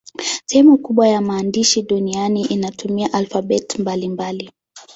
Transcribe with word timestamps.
Sehemu 0.45 0.77
kubwa 0.77 1.07
ya 1.07 1.21
maandishi 1.21 1.81
duniani 1.81 2.41
inatumia 2.45 3.13
alfabeti 3.13 3.81
mbalimbali. 3.81 4.51